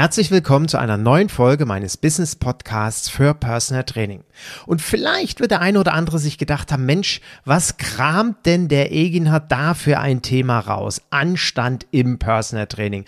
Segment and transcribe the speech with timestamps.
[0.00, 4.22] Herzlich willkommen zu einer neuen Folge meines Business Podcasts für Personal Training.
[4.64, 8.92] Und vielleicht wird der eine oder andere sich gedacht haben, Mensch, was kramt denn der
[8.92, 11.02] Eginhard da für ein Thema raus?
[11.10, 13.06] Anstand im Personal Training.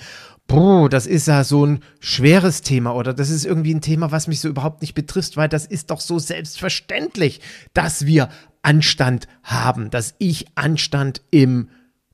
[0.48, 4.26] Puh, das ist ja so ein schweres Thema oder das ist irgendwie ein Thema, was
[4.26, 7.40] mich so überhaupt nicht betrifft, weil das ist doch so selbstverständlich,
[7.72, 8.30] dass wir
[8.62, 11.68] Anstand haben, dass ich Anstand im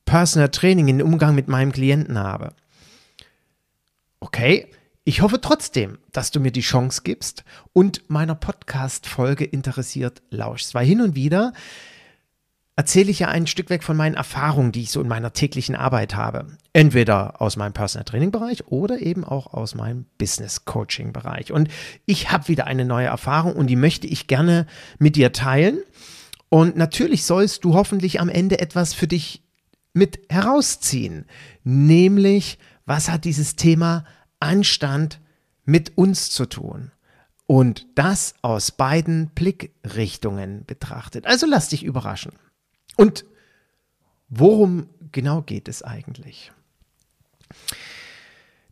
[0.05, 2.53] Personal Training, im Umgang mit meinem Klienten habe.
[4.27, 4.67] Okay,
[5.05, 10.85] ich hoffe trotzdem, dass du mir die Chance gibst und meiner Podcast-Folge interessiert lauschst, weil
[10.85, 11.53] hin und wieder
[12.75, 15.77] erzähle ich ja ein Stück weg von meinen Erfahrungen, die ich so in meiner täglichen
[15.77, 16.49] Arbeit habe.
[16.73, 21.53] Entweder aus meinem Personal Training Bereich oder eben auch aus meinem Business Coaching Bereich.
[21.53, 21.69] Und
[22.05, 24.67] ich habe wieder eine neue Erfahrung und die möchte ich gerne
[24.99, 25.79] mit dir teilen.
[26.49, 29.45] Und natürlich sollst du hoffentlich am Ende etwas für dich
[29.95, 31.27] mit herausziehen.
[31.63, 34.05] Nämlich, was hat dieses Thema
[34.41, 35.21] Anstand
[35.65, 36.93] mit uns zu tun?
[37.47, 41.27] Und das aus beiden Blickrichtungen betrachtet.
[41.27, 42.33] Also lass dich überraschen.
[42.97, 43.25] Und
[44.29, 46.51] worum genau geht es eigentlich?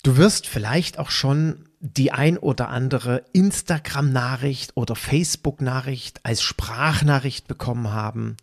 [0.03, 7.91] Du wirst vielleicht auch schon die ein oder andere Instagram-Nachricht oder Facebook-Nachricht als Sprachnachricht bekommen
[7.91, 8.37] haben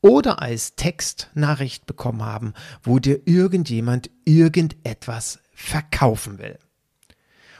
[0.00, 6.58] oder als Textnachricht bekommen haben, wo dir irgendjemand irgendetwas verkaufen will.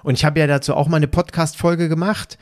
[0.08, 2.38] Und ich habe ja dazu auch mal eine Podcast-Folge gemacht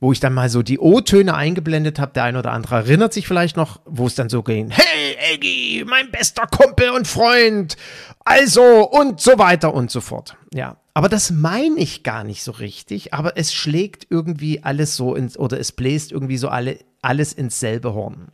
[0.00, 2.12] wo ich dann mal so die O-Töne eingeblendet habe.
[2.14, 5.84] Der ein oder andere erinnert sich vielleicht noch, wo es dann so ging, hey Eggy,
[5.86, 7.76] mein bester Kumpel und Freund,
[8.24, 10.36] also und so weiter und so fort.
[10.54, 15.14] Ja, aber das meine ich gar nicht so richtig, aber es schlägt irgendwie alles so
[15.14, 18.28] ins, oder es bläst irgendwie so alle, alles ins selbe Horn.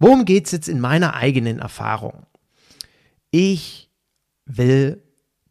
[0.00, 2.26] Worum geht es jetzt in meiner eigenen Erfahrung?
[3.30, 3.90] Ich
[4.44, 5.02] will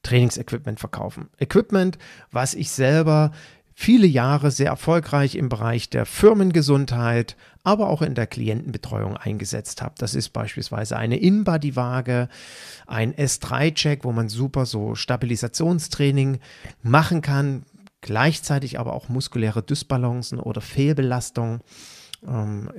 [0.03, 1.29] Trainingsequipment verkaufen.
[1.39, 1.97] Equipment,
[2.31, 3.31] was ich selber
[3.79, 9.95] viele Jahre sehr erfolgreich im Bereich der Firmengesundheit, aber auch in der Klientenbetreuung eingesetzt habe.
[9.97, 12.27] Das ist beispielsweise eine In-Body-Waage,
[12.87, 16.39] ein S3-Check, wo man super so Stabilisationstraining
[16.83, 17.63] machen kann,
[18.01, 21.61] gleichzeitig aber auch muskuläre Dysbalancen oder Fehlbelastung
[22.27, 22.69] ähm,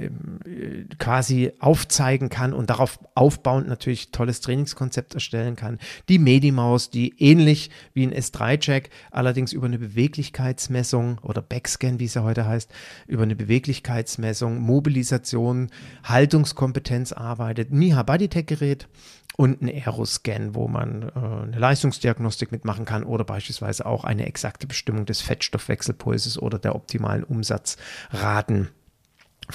[0.98, 5.78] quasi aufzeigen kann und darauf aufbauend natürlich tolles Trainingskonzept erstellen kann.
[6.08, 12.14] Die Medimaus, die ähnlich wie ein S3-Check, allerdings über eine Beweglichkeitsmessung oder Backscan, wie es
[12.14, 12.70] ja heute heißt,
[13.06, 15.70] über eine Beweglichkeitsmessung, Mobilisation,
[16.04, 17.72] Haltungskompetenz arbeitet.
[17.72, 18.88] Miha Bodytech-Gerät
[19.36, 24.66] und ein Aeroscan, wo man äh, eine Leistungsdiagnostik mitmachen kann oder beispielsweise auch eine exakte
[24.66, 28.68] Bestimmung des Fettstoffwechselpulses oder der optimalen Umsatzraten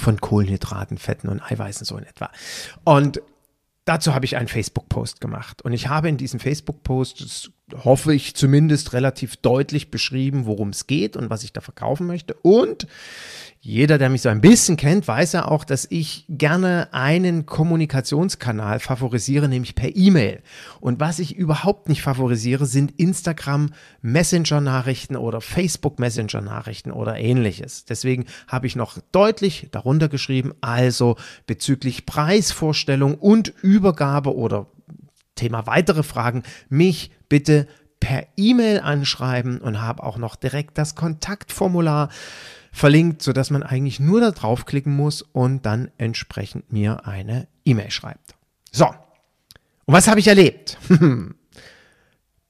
[0.00, 2.30] von Kohlenhydraten, Fetten und Eiweißen so in etwa.
[2.84, 3.20] Und
[3.84, 5.62] dazu habe ich einen Facebook-Post gemacht.
[5.62, 11.16] Und ich habe in diesem Facebook-Post, hoffe ich zumindest, relativ deutlich beschrieben, worum es geht
[11.16, 12.34] und was ich da verkaufen möchte.
[12.42, 12.86] Und
[13.60, 18.78] jeder, der mich so ein bisschen kennt, weiß ja auch, dass ich gerne einen Kommunikationskanal
[18.78, 20.40] favorisiere, nämlich per E-Mail.
[20.78, 23.72] Und was ich überhaupt nicht favorisiere, sind Instagram
[24.02, 27.84] Messenger-Nachrichten oder Facebook Messenger-Nachrichten oder ähnliches.
[27.84, 31.16] Deswegen habe ich noch deutlich darunter geschrieben, also
[31.48, 34.68] bezüglich Preisvorstellung und Übergabe oder
[35.34, 37.66] Thema weitere Fragen, mich bitte
[38.00, 42.08] per E-Mail anschreiben und habe auch noch direkt das Kontaktformular
[42.72, 48.34] verlinkt, sodass man eigentlich nur da draufklicken muss und dann entsprechend mir eine E-Mail schreibt.
[48.70, 50.78] So, und was habe ich erlebt?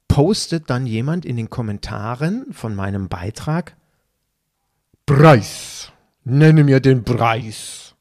[0.09, 3.77] Postet dann jemand in den Kommentaren von meinem Beitrag
[5.05, 5.93] Preis.
[6.25, 7.95] Nenne mir den Preis.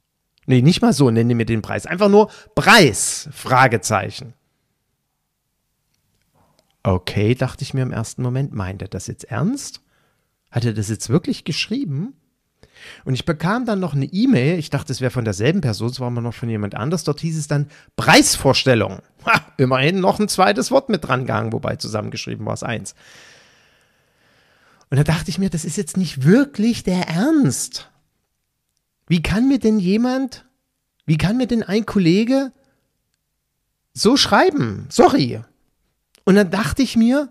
[0.47, 1.85] Nee, nicht mal so, nenne mir den Preis.
[1.85, 3.29] Einfach nur Preis.
[3.31, 4.33] Fragezeichen.
[6.85, 9.81] Okay, dachte ich mir im ersten Moment, meint er das jetzt ernst?
[10.51, 12.13] Hat er das jetzt wirklich geschrieben?
[13.05, 15.99] Und ich bekam dann noch eine E-Mail, ich dachte, es wäre von derselben Person, es
[15.99, 18.99] war aber noch von jemand anders, dort hieß es dann Preisvorstellung.
[19.25, 22.93] Ha, immerhin noch ein zweites Wort mit dran gegangen, wobei zusammengeschrieben war es eins.
[24.91, 27.89] Und da dachte ich mir, das ist jetzt nicht wirklich der Ernst.
[29.07, 30.45] Wie kann mir denn jemand
[31.07, 32.51] Wie kann mir denn ein Kollege
[33.93, 34.85] so schreiben?
[34.89, 35.41] Sorry.
[36.25, 37.30] Und dann dachte ich mir,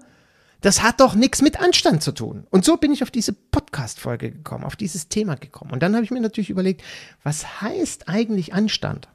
[0.61, 2.46] das hat doch nichts mit Anstand zu tun.
[2.49, 5.73] Und so bin ich auf diese Podcast-Folge gekommen, auf dieses Thema gekommen.
[5.73, 6.82] Und dann habe ich mir natürlich überlegt,
[7.23, 9.08] was heißt eigentlich Anstand?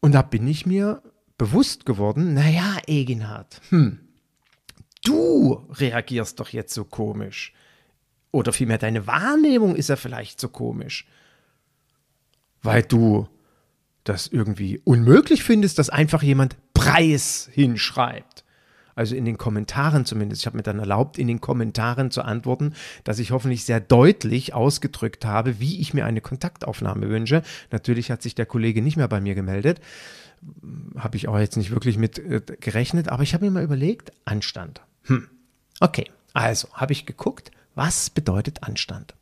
[0.00, 1.00] Und da bin ich mir
[1.38, 4.00] bewusst geworden, naja, Eginhard, hm,
[5.04, 7.52] du reagierst doch jetzt so komisch.
[8.32, 11.06] Oder vielmehr deine Wahrnehmung ist ja vielleicht so komisch.
[12.62, 13.28] Weil du
[14.04, 18.44] das irgendwie unmöglich findest, dass einfach jemand Preis hinschreibt.
[18.94, 20.42] Also in den Kommentaren zumindest.
[20.42, 24.54] Ich habe mir dann erlaubt, in den Kommentaren zu antworten, dass ich hoffentlich sehr deutlich
[24.54, 27.42] ausgedrückt habe, wie ich mir eine Kontaktaufnahme wünsche.
[27.72, 29.80] Natürlich hat sich der Kollege nicht mehr bei mir gemeldet.
[30.96, 34.12] Habe ich auch jetzt nicht wirklich mit äh, gerechnet, aber ich habe mir mal überlegt,
[34.26, 34.80] Anstand.
[35.04, 35.28] Hm.
[35.80, 39.14] Okay, also habe ich geguckt, was bedeutet Anstand?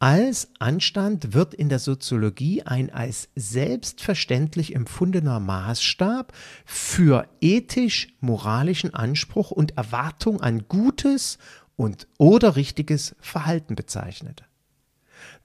[0.00, 6.32] Als Anstand wird in der Soziologie ein als selbstverständlich empfundener Maßstab
[6.64, 11.38] für ethisch-moralischen Anspruch und Erwartung an gutes
[11.74, 14.44] und oder richtiges Verhalten bezeichnet.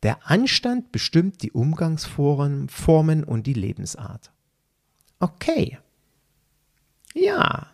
[0.04, 4.32] Der Anstand bestimmt die Umgangsformen und die Lebensart.
[5.20, 5.80] Okay.
[7.16, 7.73] Ja,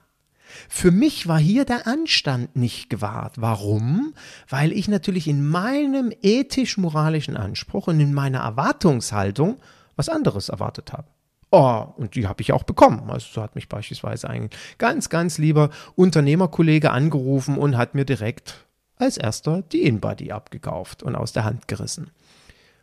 [0.67, 3.35] für mich war hier der Anstand nicht gewahrt.
[3.37, 4.13] Warum?
[4.47, 9.57] Weil ich natürlich in meinem ethisch-moralischen Anspruch und in meiner Erwartungshaltung
[9.95, 11.07] was anderes erwartet habe.
[11.51, 13.09] Oh, und die habe ich auch bekommen.
[13.09, 18.65] Also so hat mich beispielsweise ein ganz, ganz lieber Unternehmerkollege angerufen und hat mir direkt
[18.97, 22.11] als erster die InBody abgekauft und aus der Hand gerissen.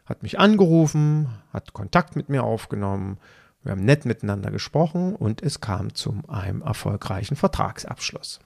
[0.04, 3.18] Hat mich angerufen, hat Kontakt mit mir aufgenommen,
[3.66, 8.38] wir haben nett miteinander gesprochen und es kam zu einem erfolgreichen Vertragsabschluss.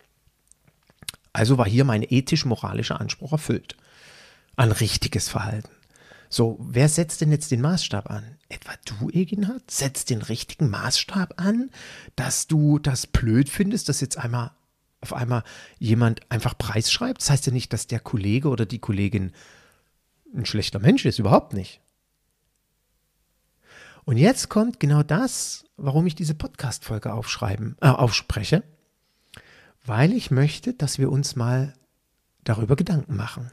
[1.33, 3.77] Also war hier mein ethisch-moralischer Anspruch erfüllt.
[4.57, 5.71] An richtiges Verhalten.
[6.29, 8.39] So, wer setzt denn jetzt den Maßstab an?
[8.49, 9.71] Etwa du, Eginhard?
[9.71, 11.71] Setzt den richtigen Maßstab an,
[12.17, 14.53] dass du das blöd findest, dass jetzt einmal
[15.01, 15.45] auf einmal
[15.79, 17.21] jemand einfach Preis schreibt?
[17.21, 19.33] Das heißt ja nicht, dass der Kollege oder die Kollegin
[20.35, 21.81] ein schlechter Mensch ist, überhaupt nicht.
[24.05, 28.63] Und jetzt kommt genau das, warum ich diese Podcast-Folge aufschreiben, äh, aufspreche,
[29.85, 31.75] weil ich möchte, dass wir uns mal
[32.45, 33.51] darüber Gedanken machen.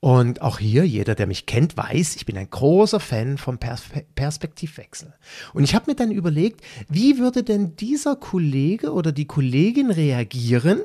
[0.00, 4.04] Und auch hier, jeder, der mich kennt, weiß, ich bin ein großer Fan vom Perspe
[4.14, 5.14] Perspektivwechsel.
[5.54, 10.82] Und ich habe mir dann überlegt, wie würde denn dieser Kollege oder die Kollegin reagieren,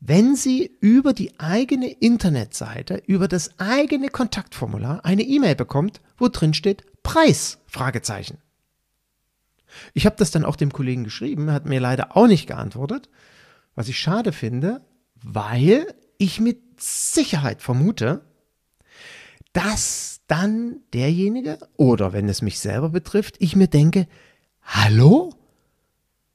[0.00, 6.52] wenn sie über die eigene Internetseite, über das eigene Kontaktformular eine E-Mail bekommt, wo drin
[6.52, 7.58] steht Preis?
[7.68, 8.38] Fragezeichen.
[9.92, 13.08] Ich habe das dann auch dem Kollegen geschrieben, hat mir leider auch nicht geantwortet,
[13.76, 14.80] was ich schade finde,
[15.14, 18.24] weil ich mit Sicherheit vermute,
[19.52, 24.08] dass dann derjenige oder wenn es mich selber betrifft, ich mir denke,
[24.62, 25.32] hallo?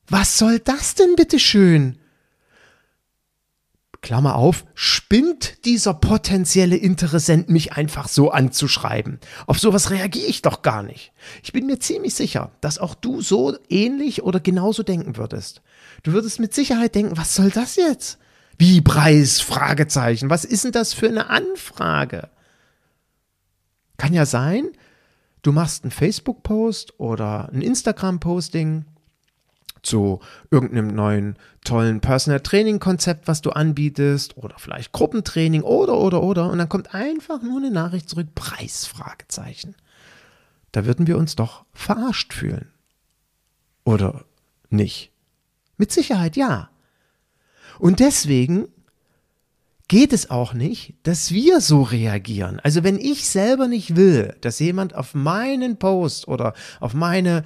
[0.08, 1.99] Was soll das denn bitte schön?
[4.02, 9.20] Klammer auf, spinnt dieser potenzielle Interessent mich einfach so anzuschreiben.
[9.46, 11.12] Auf sowas reagiere ich doch gar nicht.
[11.44, 15.62] Ich bin mir ziemlich sicher, dass auch du so ähnlich oder genauso denken würdest.
[16.04, 18.20] Du würdest mit Sicherheit denken, was soll das jetzt?
[18.58, 19.42] Wie Preis?
[19.42, 20.30] Fragezeichen.
[20.30, 22.30] Was ist denn das für eine Anfrage?
[23.98, 24.70] Kann ja sein,
[25.42, 28.86] du machst einen Facebook-Post oder ein Instagram-Posting
[29.82, 30.20] zu
[30.52, 36.50] irgendeinem neuen tollen Personal Training Konzept, was du anbietest oder vielleicht Gruppentraining oder oder oder
[36.50, 39.76] und dann kommt einfach nur eine Nachricht zurück Preisfragezeichen.
[40.72, 42.72] Da würden wir uns doch verarscht fühlen.
[43.84, 44.26] Oder
[44.70, 45.12] nicht?
[45.78, 46.70] Mit Sicherheit ja.
[47.80, 48.68] Und deswegen
[49.88, 52.60] geht es auch nicht, dass wir so reagieren.
[52.62, 57.44] Also wenn ich selber nicht will, dass jemand auf meinen Post oder auf meine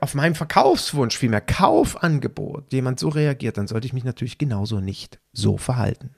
[0.00, 5.18] auf meinem Verkaufswunsch, vielmehr Kaufangebot, jemand so reagiert, dann sollte ich mich natürlich genauso nicht
[5.32, 6.10] so verhalten.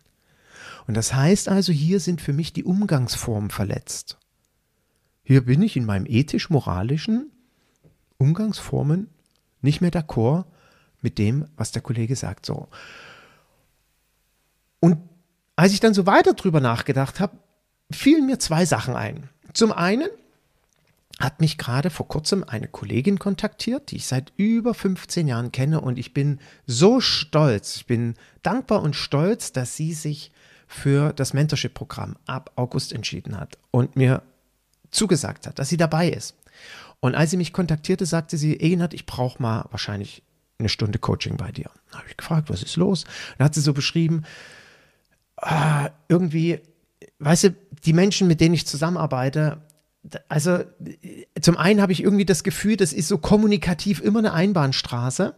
[0.87, 4.19] Und das heißt also, hier sind für mich die Umgangsformen verletzt.
[5.23, 7.31] Hier bin ich in meinem ethisch-moralischen
[8.17, 9.09] Umgangsformen
[9.61, 10.47] nicht mehr d'accord
[11.03, 12.47] mit dem, was der Kollege sagt.
[12.47, 12.69] So.
[14.81, 14.99] Und
[15.57, 17.37] als ich dann so weiter drüber nachgedacht habe,
[17.91, 19.29] fielen mir zwei Sachen ein.
[19.53, 20.09] Zum einen,
[21.19, 25.81] hat mich gerade vor kurzem eine Kollegin kontaktiert, die ich seit über 15 Jahren kenne
[25.81, 30.31] und ich bin so stolz, ich bin dankbar und stolz, dass sie sich
[30.69, 34.23] für das Mentorship-Programm ab August entschieden hat und mir
[34.91, 36.37] zugesagt hat, dass sie dabei ist.
[37.01, 40.23] Und als sie mich kontaktierte, sagte sie, Egenhard, ich brauche mal wahrscheinlich
[40.59, 41.71] eine Stunde Coaching bei dir.
[41.91, 43.05] Da habe ich gefragt, was ist los?
[43.39, 44.25] Dann hat sie so beschrieben,
[45.37, 46.61] ah, irgendwie,
[47.19, 47.51] weißt du,
[47.85, 49.63] die Menschen, mit denen ich zusammenarbeite,
[50.29, 50.61] also
[51.41, 55.35] zum einen habe ich irgendwie das Gefühl, das ist so kommunikativ immer eine Einbahnstraße.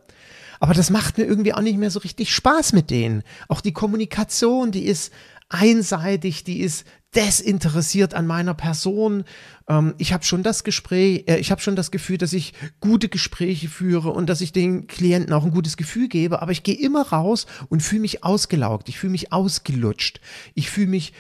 [0.61, 3.23] Aber das macht mir irgendwie auch nicht mehr so richtig Spaß mit denen.
[3.49, 5.11] Auch die Kommunikation, die ist
[5.49, 6.85] einseitig, die ist
[7.15, 9.25] desinteressiert an meiner Person.
[9.69, 13.09] Ähm, ich habe schon das Gespräch, äh, ich habe schon das Gefühl, dass ich gute
[13.09, 16.79] Gespräche führe und dass ich den Klienten auch ein gutes Gefühl gebe, aber ich gehe
[16.79, 20.21] immer raus und fühle mich ausgelaugt, ich fühle mich ausgelutscht,
[20.55, 21.13] ich fühle mich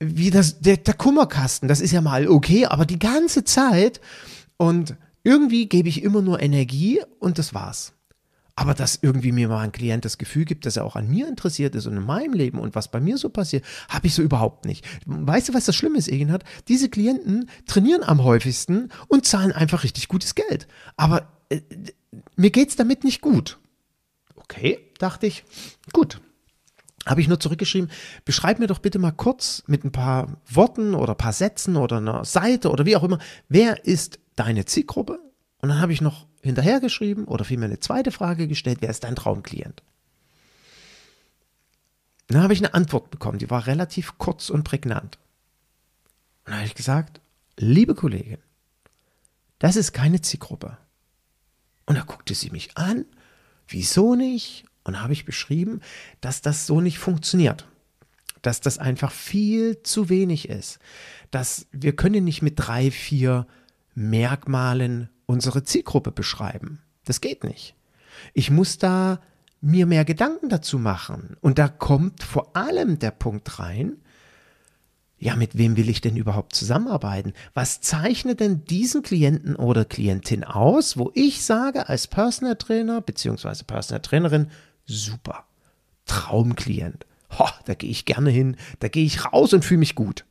[0.00, 4.00] wie das, der, der Kummerkasten, das ist ja mal okay, aber die ganze Zeit
[4.56, 7.92] und irgendwie gebe ich immer nur Energie und das war's.
[8.54, 11.28] Aber dass irgendwie mir mal ein Klient das Gefühl gibt, dass er auch an mir
[11.28, 14.22] interessiert ist und in meinem Leben und was bei mir so passiert, habe ich so
[14.22, 14.84] überhaupt nicht.
[15.06, 16.42] Weißt du, was das Schlimme ist, Egenhard?
[16.66, 20.66] Diese Klienten trainieren am häufigsten und zahlen einfach richtig gutes Geld.
[20.96, 21.60] Aber äh,
[22.34, 23.58] mir geht's damit nicht gut.
[24.34, 25.44] Okay, dachte ich.
[25.92, 26.20] Gut,
[27.08, 27.90] habe ich nur zurückgeschrieben,
[28.24, 31.96] beschreib mir doch bitte mal kurz mit ein paar Worten oder ein paar Sätzen oder
[31.96, 35.18] einer Seite oder wie auch immer, wer ist deine Zielgruppe?
[35.60, 39.16] Und dann habe ich noch hinterhergeschrieben oder vielmehr eine zweite Frage gestellt, wer ist dein
[39.16, 39.82] Traumklient?
[42.28, 45.18] Dann habe ich eine Antwort bekommen, die war relativ kurz und prägnant.
[46.44, 47.20] Und dann habe ich gesagt,
[47.56, 48.38] liebe Kollegin,
[49.58, 50.76] das ist keine Zielgruppe.
[51.86, 53.06] Und da guckte sie mich an,
[53.66, 54.67] wieso nicht?
[54.88, 55.80] Und habe ich beschrieben,
[56.22, 57.66] dass das so nicht funktioniert.
[58.40, 60.78] Dass das einfach viel zu wenig ist.
[61.30, 63.46] Dass wir können nicht mit drei, vier
[63.94, 66.80] Merkmalen unsere Zielgruppe beschreiben.
[67.04, 67.74] Das geht nicht.
[68.32, 69.20] Ich muss da
[69.60, 71.36] mir mehr Gedanken dazu machen.
[71.42, 73.98] Und da kommt vor allem der Punkt rein,
[75.20, 77.32] ja, mit wem will ich denn überhaupt zusammenarbeiten?
[77.52, 83.64] Was zeichnet denn diesen Klienten oder Klientin aus, wo ich sage als Personal Trainer bzw.
[83.66, 84.48] Personal Trainerin,
[84.88, 85.44] super,
[86.06, 87.06] Traumklient.
[87.38, 90.24] Ho, da gehe ich gerne hin, da gehe ich raus und fühle mich gut.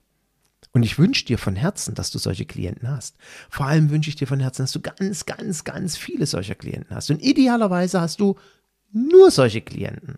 [0.74, 3.16] Und ich wünsche dir von Herzen, dass du solche Klienten hast.
[3.50, 6.96] Vor allem wünsche ich dir von Herzen, dass du ganz, ganz, ganz viele solcher Klienten
[6.96, 7.10] hast.
[7.10, 8.36] Und idealerweise hast du
[8.92, 10.18] nur solche Klienten.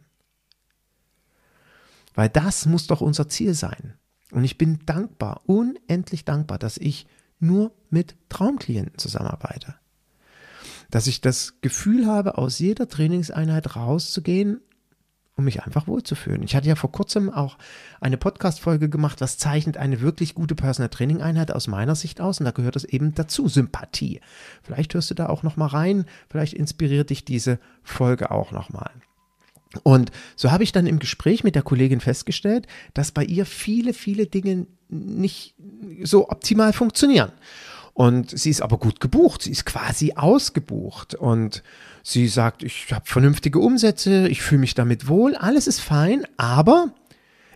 [2.15, 3.93] Weil das muss doch unser Ziel sein.
[4.31, 7.08] Und ich bin dankbar, unendlich dankbar, dass ich
[7.39, 9.75] nur mit Traumklienten zusammenarbeite.
[10.91, 14.62] Dass ich das Gefühl habe, aus jeder Trainingseinheit rauszugehen
[15.39, 16.43] um mich einfach wohlzufühlen.
[16.43, 17.58] Ich hatte ja vor kurzem auch
[18.00, 22.39] eine Podcast-Folge gemacht, was zeichnet eine wirklich gute Personal Training Einheit aus meiner Sicht aus
[22.39, 24.22] und da gehört es eben dazu, Sympathie.
[24.62, 28.69] Vielleicht hörst du da auch noch mal rein, vielleicht inspiriert dich diese Folge auch noch
[28.69, 28.91] mal.
[29.84, 33.93] Und so habe ich dann im Gespräch mit der Kollegin festgestellt, dass bei ihr viele,
[33.93, 35.55] viele Dinge nicht
[36.03, 37.31] so optimal funktionieren.
[38.00, 41.63] Und sie ist aber gut gebucht, sie ist quasi ausgebucht und
[42.01, 46.94] Sie sagt, ich habe vernünftige Umsätze, ich fühle mich damit wohl, alles ist fein, aber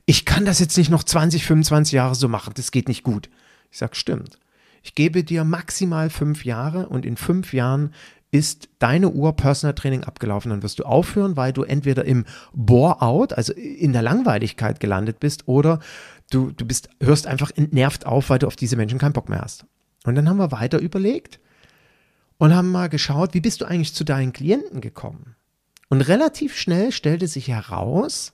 [0.05, 3.29] ich kann das jetzt nicht noch 20, 25 Jahre so machen, das geht nicht gut.
[3.71, 4.37] Ich sage, stimmt.
[4.81, 7.93] Ich gebe dir maximal fünf Jahre und in fünf Jahren
[8.31, 13.31] ist deine Uhr Personal Training abgelaufen, dann wirst du aufhören, weil du entweder im Bore-out,
[13.31, 15.79] also in der Langweiligkeit gelandet bist, oder
[16.31, 19.39] du, du bist, hörst einfach entnervt auf, weil du auf diese Menschen keinen Bock mehr
[19.39, 19.65] hast.
[20.03, 21.39] Und dann haben wir weiter überlegt
[22.37, 25.35] und haben mal geschaut, wie bist du eigentlich zu deinen Klienten gekommen?
[25.89, 28.33] Und relativ schnell stellte sich heraus,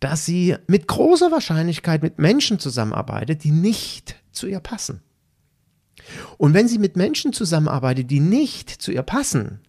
[0.00, 5.02] dass sie mit großer Wahrscheinlichkeit mit Menschen zusammenarbeitet, die nicht zu ihr passen.
[6.38, 9.60] Und wenn sie mit Menschen zusammenarbeitet, die nicht zu ihr passen,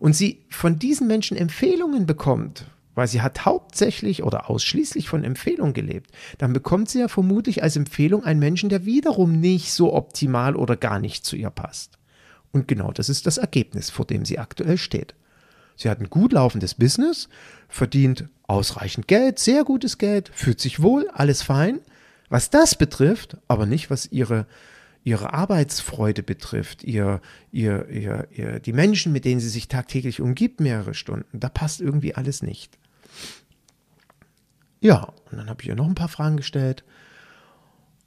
[0.00, 2.64] und sie von diesen Menschen Empfehlungen bekommt,
[3.00, 7.76] weil sie hat hauptsächlich oder ausschließlich von Empfehlungen gelebt, dann bekommt sie ja vermutlich als
[7.76, 11.96] Empfehlung einen Menschen, der wiederum nicht so optimal oder gar nicht zu ihr passt.
[12.52, 15.14] Und genau das ist das Ergebnis, vor dem sie aktuell steht.
[15.76, 17.30] Sie hat ein gut laufendes Business,
[17.70, 21.80] verdient ausreichend Geld, sehr gutes Geld, fühlt sich wohl, alles fein.
[22.28, 24.46] Was das betrifft, aber nicht was ihre,
[25.04, 30.60] ihre Arbeitsfreude betrifft, ihr, ihr, ihr, ihr, die Menschen, mit denen sie sich tagtäglich umgibt,
[30.60, 32.76] mehrere Stunden, da passt irgendwie alles nicht.
[34.80, 36.84] Ja, und dann habe ich ihr noch ein paar Fragen gestellt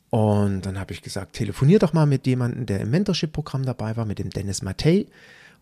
[0.09, 4.05] und dann habe ich gesagt, telefonier doch mal mit jemandem, der im Mentorship-Programm dabei war,
[4.05, 5.07] mit dem Dennis Mattei.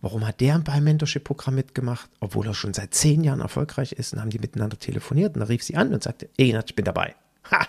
[0.01, 4.13] Warum hat der beim Mentorship-Programm mitgemacht, obwohl er schon seit zehn Jahren erfolgreich ist?
[4.13, 6.85] Und haben die miteinander telefoniert und da rief sie an und sagte, ey, ich bin
[6.85, 7.15] dabei.
[7.49, 7.65] Ha!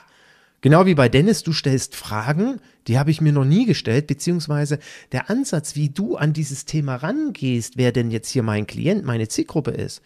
[0.60, 4.78] Genau wie bei Dennis, du stellst Fragen, die habe ich mir noch nie gestellt, beziehungsweise
[5.12, 9.28] der Ansatz, wie du an dieses Thema rangehst, wer denn jetzt hier mein Klient, meine
[9.28, 10.02] Zielgruppe ist,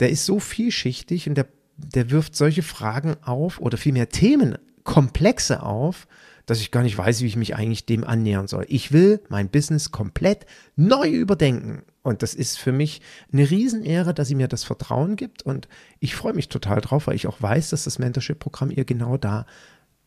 [0.00, 1.46] der ist so vielschichtig und der,
[1.76, 6.06] der wirft solche Fragen auf oder vielmehr Themen Komplexe auf,
[6.46, 8.66] dass ich gar nicht weiß, wie ich mich eigentlich dem annähern soll.
[8.68, 11.82] Ich will mein Business komplett neu überdenken.
[12.02, 13.00] Und das ist für mich
[13.32, 15.42] eine Riesenehre, dass sie mir das Vertrauen gibt.
[15.42, 15.68] Und
[16.00, 19.46] ich freue mich total drauf, weil ich auch weiß, dass das Mentorship-Programm ihr genau da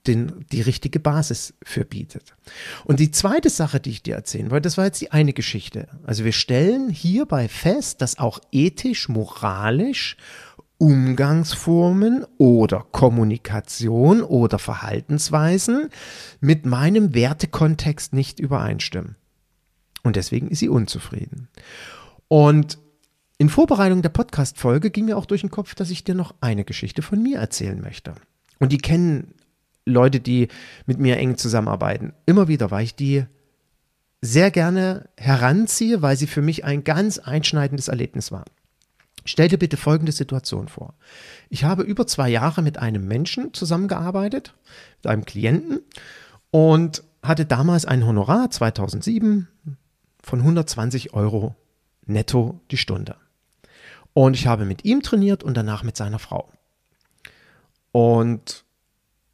[0.07, 2.36] den, die richtige Basis für bietet.
[2.84, 5.88] Und die zweite Sache, die ich dir erzählen wollte, das war jetzt die eine Geschichte.
[6.03, 10.17] Also wir stellen hierbei fest, dass auch ethisch, moralisch
[10.77, 15.89] Umgangsformen oder Kommunikation oder Verhaltensweisen
[16.41, 19.15] mit meinem Wertekontext nicht übereinstimmen.
[20.03, 21.48] Und deswegen ist sie unzufrieden.
[22.27, 22.77] Und
[23.38, 26.63] in Vorbereitung der Podcast-Folge ging mir auch durch den Kopf, dass ich dir noch eine
[26.63, 28.13] Geschichte von mir erzählen möchte.
[28.60, 29.34] Und die kennen
[29.86, 30.48] Leute, die
[30.86, 33.25] mit mir eng zusammenarbeiten, immer wieder, weil ich die
[34.22, 38.46] sehr gerne heranziehe, weil sie für mich ein ganz einschneidendes Erlebnis war.
[39.25, 40.94] Stell dir bitte folgende Situation vor.
[41.50, 44.53] Ich habe über zwei Jahre mit einem Menschen zusammengearbeitet,
[44.98, 45.82] mit einem Klienten
[46.51, 49.48] und hatte damals ein Honorar 2007
[50.22, 51.55] von 120 Euro
[52.05, 53.15] netto die Stunde.
[54.13, 56.51] Und ich habe mit ihm trainiert und danach mit seiner Frau.
[57.91, 58.63] Und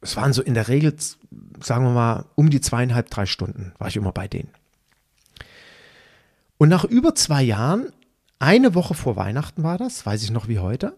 [0.00, 0.96] es waren so in der Regel,
[1.62, 4.50] sagen wir mal, um die zweieinhalb, drei Stunden war ich immer bei denen.
[6.58, 7.92] Und nach über zwei Jahren,
[8.42, 10.96] eine Woche vor Weihnachten war das, weiß ich noch wie heute,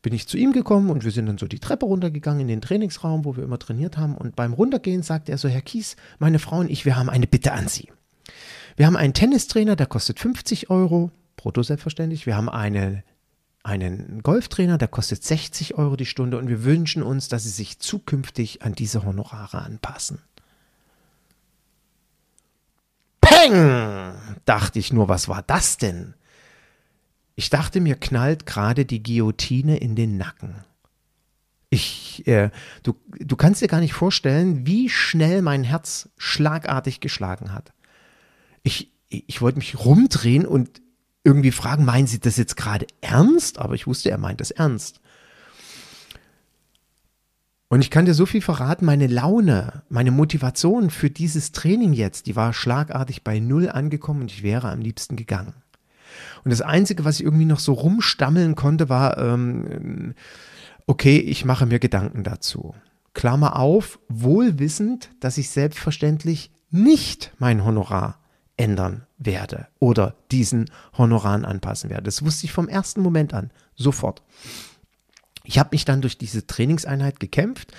[0.00, 2.60] bin ich zu ihm gekommen und wir sind dann so die Treppe runtergegangen in den
[2.60, 4.16] Trainingsraum, wo wir immer trainiert haben.
[4.16, 7.26] Und beim Runtergehen sagte er so, Herr Kies, meine Frau und ich, wir haben eine
[7.26, 7.90] Bitte an Sie.
[8.76, 12.24] Wir haben einen Tennistrainer, der kostet 50 Euro, brutto selbstverständlich.
[12.24, 13.02] Wir haben eine
[13.62, 17.80] einen Golftrainer, der kostet 60 Euro die Stunde und wir wünschen uns, dass sie sich
[17.80, 20.20] zukünftig an diese Honorare anpassen.
[23.20, 24.14] Peng!
[24.44, 26.14] dachte ich nur, was war das denn?
[27.36, 30.64] Ich dachte, mir knallt gerade die Guillotine in den Nacken.
[31.68, 32.50] Ich, äh,
[32.82, 37.72] du, du kannst dir gar nicht vorstellen, wie schnell mein Herz schlagartig geschlagen hat.
[38.62, 40.80] Ich, ich wollte mich rumdrehen und
[41.24, 43.58] irgendwie fragen, meinen Sie das jetzt gerade ernst?
[43.58, 45.00] Aber ich wusste, er meint das ernst.
[47.68, 52.26] Und ich kann dir so viel verraten, meine Laune, meine Motivation für dieses Training jetzt,
[52.26, 55.52] die war schlagartig bei Null angekommen und ich wäre am liebsten gegangen.
[56.44, 60.14] Und das Einzige, was ich irgendwie noch so rumstammeln konnte, war, ähm,
[60.86, 62.74] okay, ich mache mir Gedanken dazu.
[63.14, 68.18] Klammer auf, wohlwissend, dass ich selbstverständlich nicht mein Honorar
[68.56, 72.04] ändern werde oder diesen Honoraren anpassen werde.
[72.04, 74.22] Das wusste ich vom ersten Moment an, sofort.
[75.44, 77.72] Ich habe mich dann durch diese Trainingseinheit gekämpft,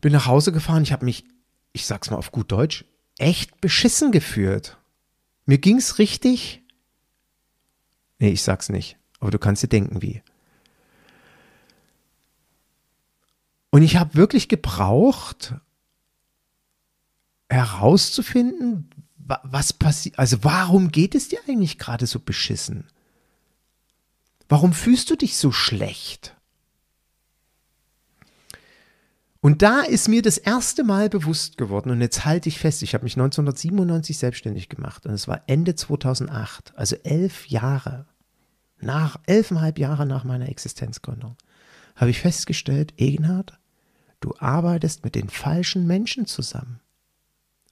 [0.00, 1.24] bin nach Hause gefahren, ich habe mich,
[1.72, 2.84] ich sag's mal auf gut Deutsch,
[3.18, 4.76] echt beschissen geführt.
[5.46, 6.62] Mir ging's richtig.
[8.18, 10.22] Nee, ich sag's nicht, aber du kannst dir denken, wie.
[13.70, 15.54] Und ich habe wirklich gebraucht,
[17.48, 22.86] herauszufinden, was passiert, also warum geht es dir eigentlich gerade so beschissen?
[24.48, 26.33] Warum fühlst du dich so schlecht?
[29.44, 32.94] Und da ist mir das erste Mal bewusst geworden, und jetzt halte ich fest, ich
[32.94, 38.06] habe mich 1997 selbstständig gemacht und es war Ende 2008, also elf Jahre,
[38.80, 41.36] nach elfeinhalb Jahre nach meiner Existenzgründung,
[41.94, 43.58] habe ich festgestellt, Egenhard,
[44.20, 46.80] du arbeitest mit den falschen Menschen zusammen.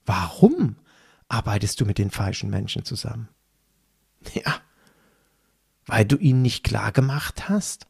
[0.04, 0.76] Warum?
[1.28, 3.30] arbeitest du mit den falschen Menschen zusammen.
[4.34, 4.60] Ja,
[5.86, 7.86] weil du ihnen nicht klar gemacht hast,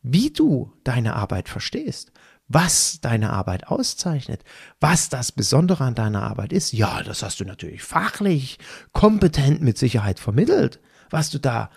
[0.00, 2.10] wie du deine Arbeit verstehst,
[2.48, 4.42] was deine Arbeit auszeichnet,
[4.80, 6.72] was das Besondere an deiner Arbeit ist.
[6.72, 8.58] Ja, das hast du natürlich fachlich,
[8.92, 10.80] kompetent mit Sicherheit vermittelt,
[11.10, 11.70] was du da,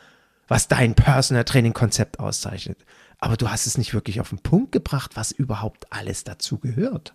[0.48, 2.86] was dein Personal Training Konzept auszeichnet.
[3.20, 7.14] Aber du hast es nicht wirklich auf den Punkt gebracht, was überhaupt alles dazu gehört.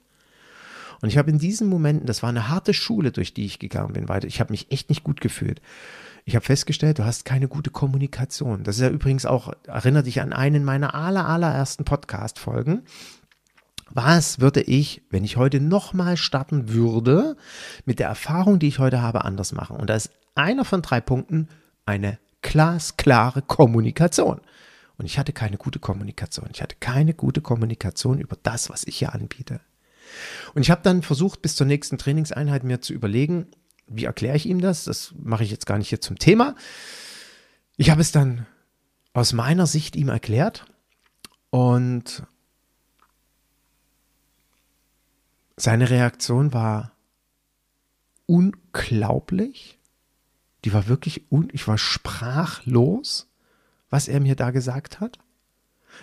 [1.01, 3.93] Und ich habe in diesen Momenten, das war eine harte Schule, durch die ich gegangen
[3.93, 5.61] bin, weil ich habe mich echt nicht gut gefühlt.
[6.25, 8.65] Ich habe festgestellt, du hast keine gute Kommunikation.
[8.65, 12.83] Das ist ja übrigens auch, erinnert dich an einen meiner aller, allerersten Podcast-Folgen.
[13.89, 17.37] Was würde ich, wenn ich heute nochmal starten würde,
[17.85, 19.77] mit der Erfahrung, die ich heute habe, anders machen?
[19.77, 21.49] Und da ist einer von drei Punkten
[21.85, 24.41] eine glasklare Kommunikation.
[24.99, 26.49] Und ich hatte keine gute Kommunikation.
[26.53, 29.61] Ich hatte keine gute Kommunikation über das, was ich hier anbiete.
[30.55, 33.47] Und ich habe dann versucht, bis zur nächsten Trainingseinheit mir zu überlegen,
[33.89, 34.85] wie erkläre ich ihm das?
[34.85, 36.55] Das mache ich jetzt gar nicht hier zum Thema.
[37.77, 38.47] Ich habe es dann
[39.13, 40.67] aus meiner Sicht ihm erklärt
[41.51, 42.23] und
[45.57, 46.93] seine Reaktion war
[48.27, 49.79] unglaublich.
[50.65, 53.29] Die war wirklich, un ich war sprachlos,
[53.89, 55.19] was er mir da gesagt hat.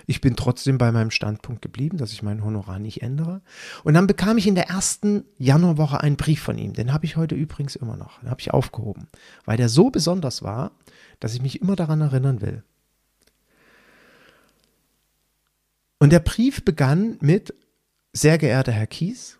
[0.08, 3.42] Ich bin trotzdem bei meinem Standpunkt geblieben, dass ich mein Honorar nicht ändere.
[3.84, 6.74] Und dann bekam ich in der ersten Januarwoche einen Brief von ihm.
[6.74, 8.20] Den habe ich heute übrigens immer noch.
[8.20, 9.08] Den habe ich aufgehoben,
[9.46, 10.72] weil der so besonders war,
[11.20, 12.64] dass ich mich immer daran erinnern will.
[16.00, 17.54] Und der Brief begann mit,
[18.14, 19.40] sehr geehrter Herr Kies,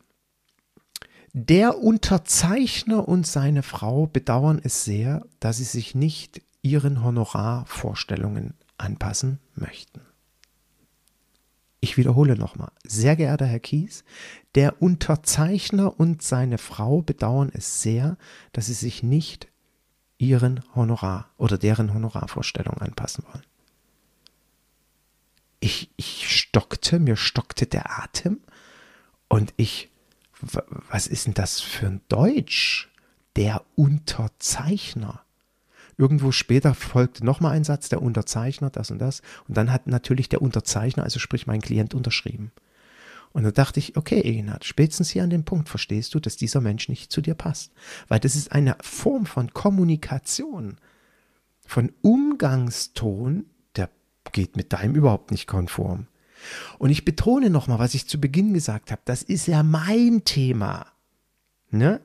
[1.34, 9.40] der Unterzeichner und seine Frau bedauern es sehr, dass sie sich nicht ihren Honorarvorstellungen anpassen
[9.56, 10.02] möchten.
[11.80, 12.72] Ich wiederhole nochmal.
[12.86, 14.06] Sehr geehrter Herr Kies,
[14.56, 18.18] der Unterzeichner und seine Frau bedauern es sehr,
[18.54, 19.50] dass sie sich nicht
[20.18, 23.44] ihren Honorar oder deren Honorarvorstellung anpassen wollen.
[25.60, 28.40] Ich, ich stockte, mir stockte der Atem
[29.28, 29.90] und ich,
[30.90, 32.90] was ist denn das für ein Deutsch?
[33.36, 35.22] Der Unterzeichner.
[35.98, 39.22] Irgendwo später folgte nochmal ein Satz, der Unterzeichner, das und das.
[39.48, 42.52] Und dann hat natürlich der Unterzeichner, also sprich mein Klient, unterschrieben.
[43.32, 46.62] Und da dachte ich, okay, Egenhard, spätestens hier an dem Punkt verstehst du, dass dieser
[46.62, 47.72] Mensch nicht zu dir passt.
[48.08, 50.78] Weil das ist eine Form von Kommunikation,
[51.66, 53.90] von Umgangston, der
[54.32, 56.08] geht mit deinem überhaupt nicht konform.
[56.78, 60.88] Und ich betone nochmal, was ich zu Beginn gesagt habe, das ist ja mein Thema.
[61.70, 62.02] Ne?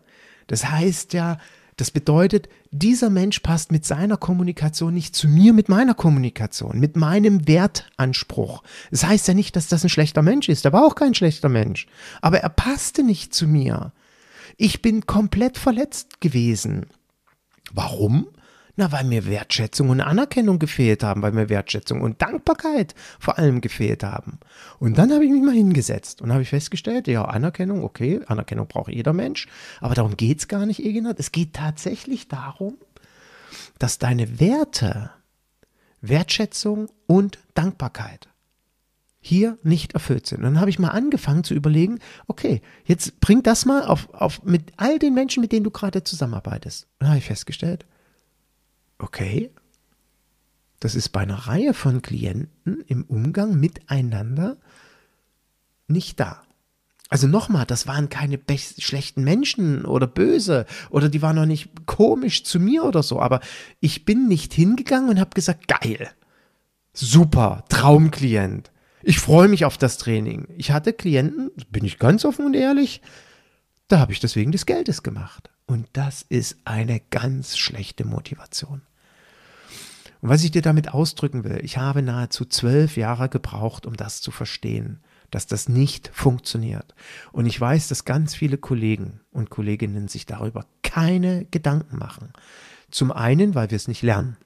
[0.46, 1.38] Das heißt ja,
[1.78, 6.96] das bedeutet, dieser Mensch passt mit seiner Kommunikation nicht zu mir, mit meiner Kommunikation, mit
[6.96, 8.64] meinem Wertanspruch.
[8.90, 10.64] Das heißt ja nicht, dass das ein schlechter Mensch ist.
[10.64, 11.86] Er war auch kein schlechter Mensch.
[12.20, 13.92] Aber er passte nicht zu mir.
[14.56, 16.86] Ich bin komplett verletzt gewesen.
[17.72, 18.26] Warum?
[18.80, 23.60] Na, weil mir Wertschätzung und Anerkennung gefehlt haben, weil mir Wertschätzung und Dankbarkeit vor allem
[23.60, 24.38] gefehlt haben.
[24.78, 28.68] Und dann habe ich mich mal hingesetzt und habe ich festgestellt, ja, Anerkennung, okay, Anerkennung
[28.68, 29.48] braucht jeder Mensch,
[29.80, 31.18] aber darum geht es gar nicht, Egenhard.
[31.18, 32.76] Es geht tatsächlich darum,
[33.80, 35.10] dass deine Werte,
[36.00, 38.28] Wertschätzung und Dankbarkeit
[39.18, 40.38] hier nicht erfüllt sind.
[40.38, 44.44] Und dann habe ich mal angefangen zu überlegen, okay, jetzt bring das mal auf, auf
[44.44, 46.84] mit all den Menschen, mit denen du gerade zusammenarbeitest.
[46.84, 47.84] Und dann habe ich festgestellt,
[48.98, 49.50] okay,
[50.80, 54.56] das ist bei einer Reihe von Klienten im Umgang miteinander
[55.88, 56.42] nicht da.
[57.08, 58.38] Also nochmal, das waren keine
[58.78, 63.40] schlechten Menschen oder böse oder die waren noch nicht komisch zu mir oder so, aber
[63.80, 66.10] ich bin nicht hingegangen und habe gesagt, geil,
[66.92, 68.70] super, Traumklient.
[69.02, 70.48] Ich freue mich auf das Training.
[70.58, 73.00] Ich hatte Klienten, bin ich ganz offen und ehrlich,
[73.86, 75.50] da habe ich das wegen des Geldes gemacht.
[75.68, 78.80] Und das ist eine ganz schlechte Motivation.
[80.20, 84.22] Und was ich dir damit ausdrücken will, ich habe nahezu zwölf Jahre gebraucht, um das
[84.22, 85.00] zu verstehen,
[85.30, 86.94] dass das nicht funktioniert.
[87.32, 92.32] Und ich weiß, dass ganz viele Kollegen und Kolleginnen sich darüber keine Gedanken machen.
[92.90, 94.38] Zum einen, weil wir es nicht lernen.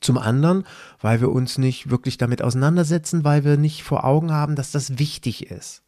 [0.00, 0.66] Zum anderen,
[1.00, 4.98] weil wir uns nicht wirklich damit auseinandersetzen, weil wir nicht vor Augen haben, dass das
[4.98, 5.82] wichtig ist.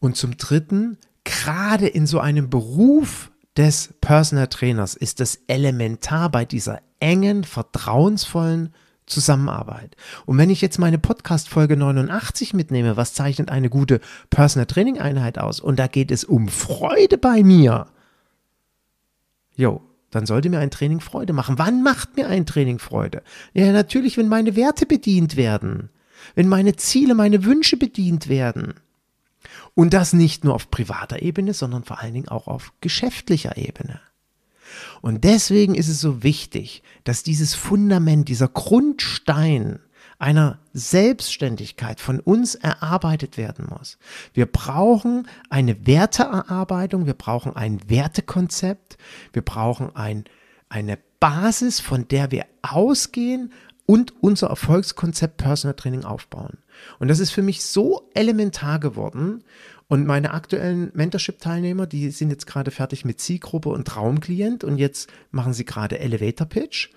[0.00, 0.98] Und zum dritten,
[1.28, 8.72] gerade in so einem Beruf des Personal Trainers ist es elementar bei dieser engen, vertrauensvollen
[9.06, 9.96] Zusammenarbeit.
[10.26, 15.38] Und wenn ich jetzt meine Podcast-Folge 89 mitnehme, was zeichnet eine gute Personal Training Einheit
[15.38, 15.60] aus?
[15.60, 17.86] Und da geht es um Freude bei mir.
[19.54, 21.58] Jo, dann sollte mir ein Training Freude machen.
[21.58, 23.22] Wann macht mir ein Training Freude?
[23.54, 25.90] Ja, natürlich, wenn meine Werte bedient werden.
[26.34, 28.74] Wenn meine Ziele, meine Wünsche bedient werden.
[29.78, 34.00] Und das nicht nur auf privater Ebene, sondern vor allen Dingen auch auf geschäftlicher Ebene.
[35.02, 39.78] Und deswegen ist es so wichtig, dass dieses Fundament, dieser Grundstein
[40.18, 43.98] einer Selbstständigkeit von uns erarbeitet werden muss.
[44.34, 48.98] Wir brauchen eine Werteerarbeitung, wir brauchen ein Wertekonzept,
[49.32, 50.24] wir brauchen ein,
[50.68, 53.52] eine Basis, von der wir ausgehen
[53.88, 56.58] und unser Erfolgskonzept Personal Training aufbauen.
[56.98, 59.42] Und das ist für mich so elementar geworden.
[59.86, 65.08] Und meine aktuellen Mentorship-Teilnehmer, die sind jetzt gerade fertig mit Zielgruppe und Traumklient und jetzt
[65.30, 66.90] machen sie gerade Elevator Pitch.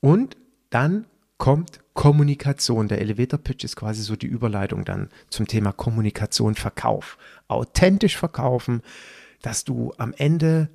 [0.00, 0.36] Und
[0.70, 2.86] dann kommt Kommunikation.
[2.86, 7.18] Der Elevator Pitch ist quasi so die Überleitung dann zum Thema Kommunikation, Verkauf.
[7.48, 8.82] Authentisch verkaufen,
[9.42, 10.68] dass du am Ende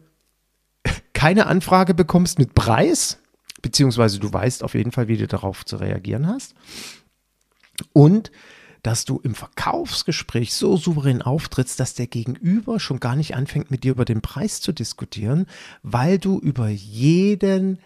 [1.14, 3.20] keine Anfrage bekommst mit Preis,
[3.66, 6.54] beziehungsweise du weißt auf jeden Fall, wie du darauf zu reagieren hast.
[7.94, 8.32] Und
[8.84, 13.84] dass du im Verkaufsgespräch so souverän auftrittst, dass der Gegenüber schon gar nicht anfängt, mit
[13.84, 15.48] dir über den Preis zu diskutieren,
[15.82, 17.80] weil du über jeden,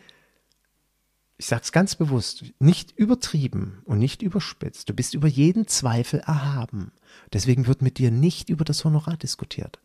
[1.38, 6.20] ich sage es ganz bewusst, nicht übertrieben und nicht überspitzt, du bist über jeden Zweifel
[6.20, 6.92] erhaben.
[7.32, 9.80] Deswegen wird mit dir nicht über das Honorar diskutiert.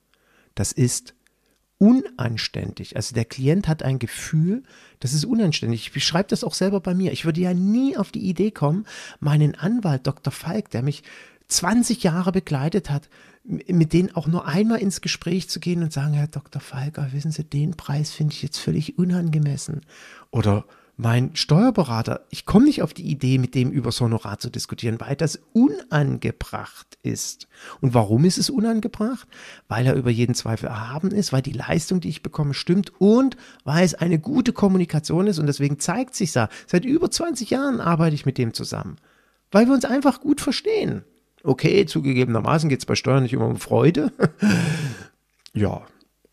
[0.56, 1.14] Das ist
[1.78, 2.96] unanständig.
[2.96, 4.62] Also der Klient hat ein Gefühl,
[5.00, 5.86] das ist unanständig.
[5.86, 7.12] Ich beschreibe das auch selber bei mir.
[7.12, 8.86] Ich würde ja nie auf die Idee kommen,
[9.20, 10.32] meinen Anwalt Dr.
[10.32, 11.02] Falk, der mich
[11.48, 13.08] 20 Jahre begleitet hat,
[13.44, 16.62] mit denen auch nur einmal ins Gespräch zu gehen und sagen, Herr Dr.
[16.62, 19.82] Falk, wissen Sie, den Preis finde ich jetzt völlig unangemessen.
[20.30, 20.64] Oder
[20.96, 25.00] mein Steuerberater, ich komme nicht auf die Idee, mit dem über das Honorar zu diskutieren,
[25.00, 27.48] weil das unangebracht ist.
[27.80, 29.26] Und warum ist es unangebracht?
[29.66, 33.36] Weil er über jeden Zweifel erhaben ist, weil die Leistung, die ich bekomme, stimmt und
[33.64, 36.48] weil es eine gute Kommunikation ist und deswegen zeigt sich da.
[36.66, 38.96] Seit über 20 Jahren arbeite ich mit dem zusammen,
[39.50, 41.04] weil wir uns einfach gut verstehen.
[41.42, 44.12] Okay, zugegebenermaßen geht es bei Steuern nicht immer um Freude.
[45.54, 45.82] ja,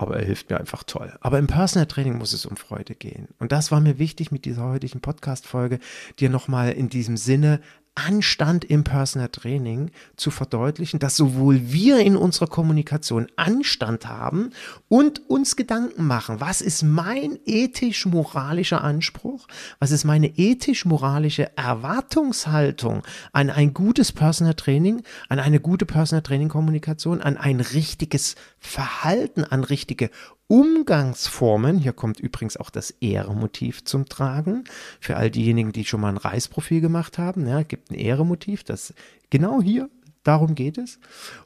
[0.02, 1.14] aber er hilft mir einfach toll.
[1.22, 3.28] Aber im Personal Training muss es um Freude gehen.
[3.40, 5.80] Und das war mir wichtig mit dieser heutigen Podcast-Folge,
[6.20, 7.62] dir nochmal in diesem Sinne
[7.96, 14.52] Anstand im Personal Training zu verdeutlichen, dass sowohl wir in unserer Kommunikation Anstand haben
[14.88, 19.48] und uns Gedanken machen, was ist mein ethisch-moralischer Anspruch,
[19.80, 26.48] was ist meine ethisch-moralische Erwartungshaltung an ein gutes Personal Training, an eine gute Personal Training
[26.48, 30.12] Kommunikation, an ein richtiges Verhalten, an richtige
[30.52, 34.66] Umgangsformen, hier kommt übrigens auch das Ehremotiv zum Tragen,
[35.00, 38.94] für all diejenigen, die schon mal ein Reisprofil gemacht haben, ja, gibt ein Ehremotiv, das
[39.30, 39.90] genau hier,
[40.24, 41.00] darum geht es.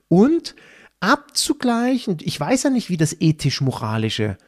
[0.08, 0.56] Und
[1.02, 4.40] abzugleichen, ich weiß ja nicht, wie das ethisch-moralische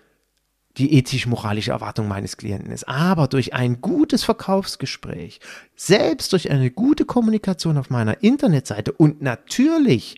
[0.77, 2.87] die ethisch-moralische Erwartung meines Klienten ist.
[2.87, 5.39] Aber durch ein gutes Verkaufsgespräch,
[5.75, 10.17] selbst durch eine gute Kommunikation auf meiner Internetseite und natürlich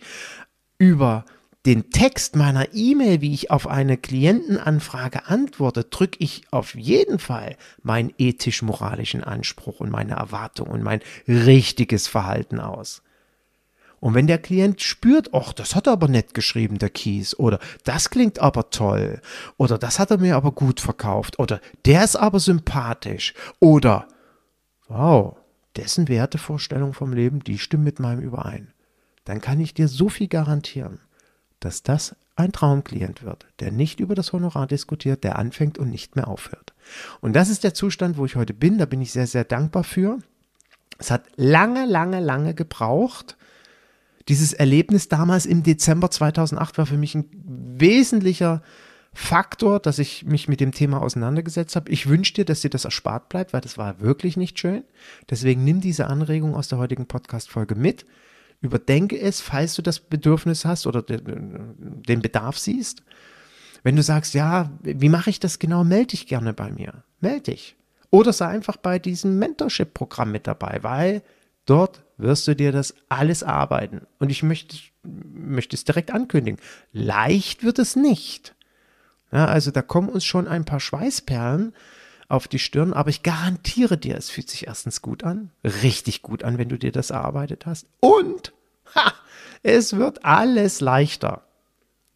[0.78, 1.24] über
[1.66, 7.56] den Text meiner E-Mail, wie ich auf eine Klientenanfrage antworte, drücke ich auf jeden Fall
[7.82, 13.02] meinen ethisch-moralischen Anspruch und meine Erwartung und mein richtiges Verhalten aus.
[14.00, 17.58] Und wenn der Klient spürt, ach, das hat er aber nett geschrieben, der Kies, oder
[17.84, 19.20] das klingt aber toll,
[19.58, 24.08] oder das hat er mir aber gut verkauft, oder der ist aber sympathisch, oder
[24.88, 25.36] wow,
[25.76, 28.72] dessen Wertevorstellung vom Leben, die stimmen mit meinem überein,
[29.24, 31.00] dann kann ich dir so viel garantieren
[31.60, 36.16] dass das ein Traumklient wird, der nicht über das Honorar diskutiert, der anfängt und nicht
[36.16, 36.72] mehr aufhört.
[37.20, 38.78] Und das ist der Zustand, wo ich heute bin.
[38.78, 40.18] Da bin ich sehr, sehr dankbar für.
[40.98, 43.36] Es hat lange, lange, lange gebraucht.
[44.28, 47.24] Dieses Erlebnis damals im Dezember 2008 war für mich ein
[47.76, 48.62] wesentlicher
[49.12, 51.90] Faktor, dass ich mich mit dem Thema auseinandergesetzt habe.
[51.90, 54.84] Ich wünsche dir, dass dir das erspart bleibt, weil das war wirklich nicht schön.
[55.28, 58.06] Deswegen nimm diese Anregung aus der heutigen Podcast-Folge mit.
[58.60, 63.02] Überdenke es, falls du das Bedürfnis hast oder den Bedarf siehst.
[63.82, 67.04] Wenn du sagst, ja, wie mache ich das genau, melde dich gerne bei mir.
[67.20, 67.76] Melde dich.
[68.10, 71.22] Oder sei einfach bei diesem Mentorship-Programm mit dabei, weil
[71.64, 74.06] dort wirst du dir das alles arbeiten.
[74.18, 76.60] Und ich möchte, möchte es direkt ankündigen.
[76.92, 78.54] Leicht wird es nicht.
[79.32, 81.72] Ja, also da kommen uns schon ein paar Schweißperlen
[82.30, 86.44] auf die Stirn, aber ich garantiere dir, es fühlt sich erstens gut an, richtig gut
[86.44, 87.86] an, wenn du dir das erarbeitet hast.
[88.00, 88.52] Und
[88.94, 89.12] ha,
[89.62, 91.42] es wird alles leichter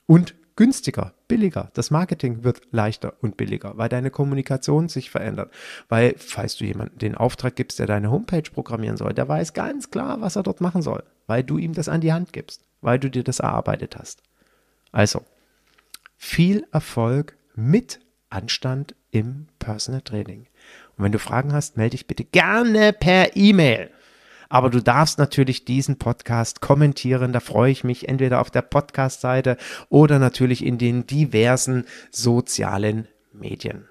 [0.07, 1.71] und günstiger, billiger.
[1.75, 5.53] Das Marketing wird leichter und billiger, weil deine Kommunikation sich verändert.
[5.89, 9.91] Weil, falls du jemanden den Auftrag gibst, der deine Homepage programmieren soll, der weiß ganz
[9.91, 12.99] klar, was er dort machen soll, weil du ihm das an die Hand gibst, weil
[12.99, 14.23] du dir das erarbeitet hast.
[14.93, 15.25] Also,
[16.17, 18.01] viel Erfolg mit
[18.35, 20.47] Anstand im Personal Training.
[20.97, 23.91] Und wenn du Fragen hast, melde dich bitte gerne per E-Mail.
[24.49, 27.33] Aber du darfst natürlich diesen Podcast kommentieren.
[27.33, 29.57] Da freue ich mich entweder auf der Podcast-Seite
[29.89, 33.89] oder natürlich in den diversen sozialen Medien.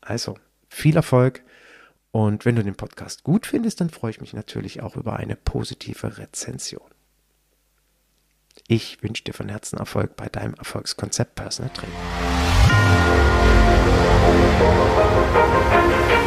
[0.00, 0.36] Also
[0.68, 1.42] viel Erfolg.
[2.10, 5.34] Und wenn du den Podcast gut findest, dann freue ich mich natürlich auch über eine
[5.34, 6.88] positive Rezension.
[8.68, 13.33] Ich wünsche dir von Herzen Erfolg bei deinem Erfolgskonzept Personal Training.
[14.24, 16.23] Música